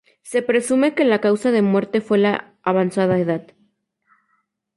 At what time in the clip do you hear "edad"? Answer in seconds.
3.19-3.51